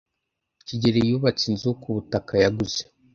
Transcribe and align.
kigeli 0.67 0.99
yubatse 1.09 1.43
inzu 1.51 1.69
kubutaka 1.81 2.31
yaguze 2.43 2.81